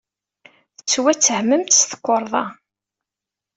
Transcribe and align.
Tettwattehmemt 0.77 1.71
s 1.79 1.81
tukerḍa. 1.89 2.43